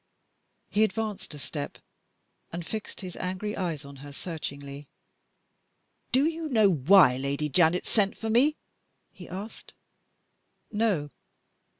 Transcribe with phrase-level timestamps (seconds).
[0.71, 1.77] He advanced a step,
[2.51, 4.87] and fixed his angry eyes on her searchingly.
[6.11, 8.57] "Do you know why Lady Janet sent for me?"
[9.13, 9.75] he asked.
[10.71, 11.11] "No."